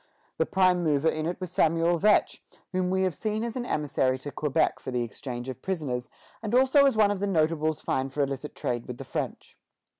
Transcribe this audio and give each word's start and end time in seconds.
The 0.39 0.47
prime 0.47 0.83
mover 0.83 1.09
in 1.09 1.27
it 1.27 1.39
was 1.39 1.51
Samuel 1.51 1.99
Vetch, 1.99 2.41
whom 2.71 2.89
we 2.89 3.03
have 3.03 3.13
seen 3.13 3.43
as 3.43 3.55
an 3.55 3.67
emissary 3.67 4.17
to 4.17 4.31
Quebec 4.31 4.79
for 4.79 4.89
the 4.89 5.03
exchange 5.03 5.47
of 5.47 5.61
prisoners, 5.61 6.09
and 6.41 6.55
also 6.55 6.87
as 6.87 6.97
one 6.97 7.11
of 7.11 7.19
the 7.19 7.27
notables 7.27 7.81
fined 7.81 8.11
for 8.11 8.23
illicit 8.23 8.55
trade 8.55 8.87
with 8.87 8.97
the 8.97 9.05
French. 9.05 9.59